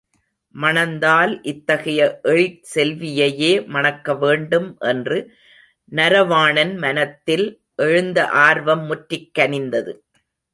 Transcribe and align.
மணந்தால் 0.55 1.33
இத்தகைய 1.41 2.19
எழிற் 2.23 2.63
செல்வியையே 2.73 3.51
மணக்கவேண்டும் 3.67 4.69
என்று 4.79 5.19
நரவாணன் 5.91 6.73
மனத்தில் 6.77 7.45
எழுந்த 7.75 8.27
ஆர்வம் 8.39 8.83
முற்றிக் 8.85 9.31
கனிந்தது. 9.39 9.93